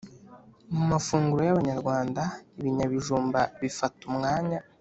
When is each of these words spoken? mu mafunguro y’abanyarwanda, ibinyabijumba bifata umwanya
mu 0.75 0.83
mafunguro 0.91 1.41
y’abanyarwanda, 1.45 2.21
ibinyabijumba 2.59 3.39
bifata 3.61 4.01
umwanya 4.09 4.59